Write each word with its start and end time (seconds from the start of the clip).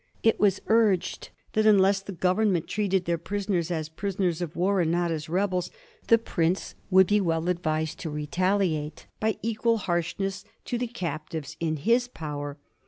It 0.23 0.39
was 0.39 0.59
urged 0.65 1.29
that 1.53 1.67
unless 1.67 1.99
the 2.01 2.11
Government 2.11 2.65
treated 2.67 3.05
their 3.05 3.19
prisoners 3.19 3.69
as 3.69 3.87
pris 3.87 4.15
oners 4.15 4.41
of 4.41 4.55
war 4.55 4.81
and 4.81 4.89
not 4.89 5.11
as 5.11 5.29
rebels, 5.29 5.69
the 6.07 6.17
prince 6.17 6.73
would 6.89 7.05
be 7.05 7.21
well 7.21 7.47
advised 7.47 7.99
to 7.99 8.09
retaliate 8.09 9.05
by 9.19 9.37
equal 9.43 9.77
harshness 9.77 10.43
to 10.65 10.79
the 10.79 10.87
captives 10.87 11.55
in 11.59 11.75
his 11.75 12.07
power. 12.07 12.57